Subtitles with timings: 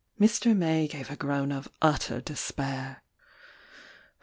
[0.19, 0.57] Mr.
[0.57, 3.03] May gave a groan of utter despair.